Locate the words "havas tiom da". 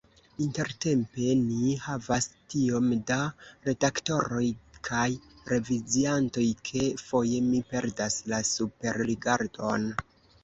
1.81-3.17